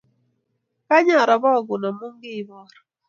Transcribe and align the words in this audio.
Kaany 0.87 1.09
arabakun 1.23 1.83
amu 1.89 2.07
kiiboor 2.19 2.71